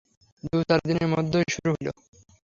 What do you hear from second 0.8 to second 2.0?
দিনের মধ্যেই শুরু হইল।